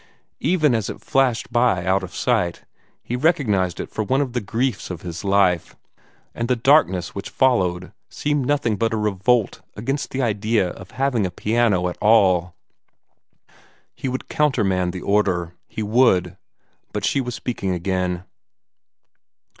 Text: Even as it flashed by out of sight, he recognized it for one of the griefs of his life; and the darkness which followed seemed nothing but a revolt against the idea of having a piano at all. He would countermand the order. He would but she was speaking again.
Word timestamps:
Even 0.39 0.73
as 0.73 0.89
it 0.89 0.99
flashed 0.99 1.53
by 1.53 1.85
out 1.85 2.01
of 2.01 2.15
sight, 2.15 2.63
he 3.03 3.15
recognized 3.15 3.79
it 3.79 3.91
for 3.91 4.03
one 4.03 4.19
of 4.19 4.33
the 4.33 4.41
griefs 4.41 4.89
of 4.89 5.03
his 5.03 5.23
life; 5.23 5.75
and 6.33 6.47
the 6.47 6.55
darkness 6.55 7.13
which 7.13 7.29
followed 7.29 7.91
seemed 8.09 8.47
nothing 8.47 8.77
but 8.77 8.93
a 8.95 8.97
revolt 8.97 9.61
against 9.75 10.09
the 10.09 10.19
idea 10.19 10.69
of 10.69 10.89
having 10.89 11.23
a 11.23 11.29
piano 11.29 11.87
at 11.87 11.97
all. 12.01 12.55
He 13.93 14.07
would 14.07 14.27
countermand 14.27 14.91
the 14.91 15.01
order. 15.03 15.53
He 15.67 15.83
would 15.83 16.35
but 16.93 17.05
she 17.05 17.21
was 17.21 17.35
speaking 17.35 17.69
again. 17.69 18.23